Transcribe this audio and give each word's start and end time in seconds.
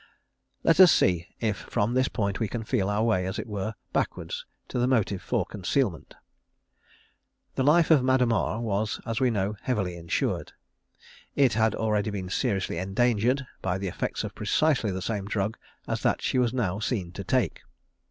_Let 0.63 0.79
us 0.79 0.91
see 0.91 1.27
if 1.39 1.57
from 1.57 1.93
this 1.93 2.07
point 2.07 2.39
we 2.39 2.47
can 2.47 2.63
feel 2.63 2.89
our 2.89 3.03
way, 3.03 3.23
as 3.27 3.37
it 3.37 3.45
were, 3.45 3.75
backwards, 3.93 4.47
to 4.69 4.79
the 4.79 4.87
motive 4.87 5.21
for 5.21 5.45
concealment. 5.45 6.15
The 7.53 7.61
life 7.61 7.91
of 7.91 8.03
Madame 8.03 8.33
R 8.33 8.59
was, 8.61 8.99
as 9.05 9.19
we 9.19 9.29
know, 9.29 9.57
heavily 9.61 9.95
insured. 9.95 10.53
It 11.35 11.53
had 11.53 11.75
already 11.75 12.09
been 12.09 12.29
seriously 12.29 12.79
endangered 12.79 13.45
by 13.61 13.77
the 13.77 13.89
effects 13.89 14.23
of 14.23 14.33
precisely 14.33 14.89
the 14.89 15.03
same 15.03 15.25
drug 15.27 15.55
as 15.87 16.01
that 16.01 16.23
she 16.23 16.39
was 16.39 16.51
now 16.51 16.79
seen 16.79 17.11
to 17.11 17.23
take. 17.23 17.61